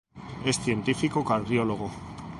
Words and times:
Es 0.45 0.55
Científico 0.59 1.23
cardiólogo. 1.23 1.91